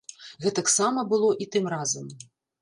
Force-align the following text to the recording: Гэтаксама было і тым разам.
Гэтаксама 0.45 1.03
было 1.11 1.29
і 1.45 1.49
тым 1.57 1.69
разам. 1.75 2.09